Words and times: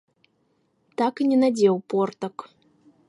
Так 1.01 1.13
і 1.25 1.27
не 1.33 1.37
надзеў 1.43 1.75
портак. 1.95 2.35